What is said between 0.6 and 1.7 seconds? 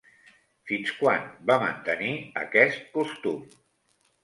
Fins quan va